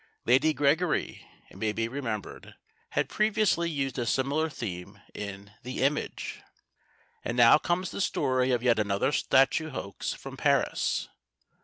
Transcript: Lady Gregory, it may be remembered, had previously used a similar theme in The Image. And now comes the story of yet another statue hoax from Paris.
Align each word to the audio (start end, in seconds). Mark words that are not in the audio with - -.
Lady 0.25 0.51
Gregory, 0.51 1.27
it 1.51 1.57
may 1.59 1.71
be 1.71 1.87
remembered, 1.87 2.55
had 2.89 3.07
previously 3.07 3.69
used 3.69 3.99
a 3.99 4.05
similar 4.07 4.49
theme 4.49 4.99
in 5.13 5.51
The 5.61 5.83
Image. 5.83 6.41
And 7.23 7.37
now 7.37 7.59
comes 7.59 7.91
the 7.91 8.01
story 8.01 8.49
of 8.49 8.63
yet 8.63 8.79
another 8.79 9.11
statue 9.11 9.69
hoax 9.69 10.11
from 10.15 10.37
Paris. 10.37 11.07